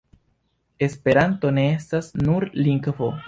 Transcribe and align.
Esperanto 0.87 1.53
ne 1.59 1.67
estas 1.75 2.11
nur 2.27 2.49
lingvo. 2.69 3.17